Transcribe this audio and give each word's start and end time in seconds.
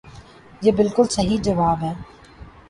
یہ 0.61 0.71
بلکل 0.71 1.03
صحیح 1.09 1.37
جواب 1.41 1.83
ہے۔ 1.83 1.93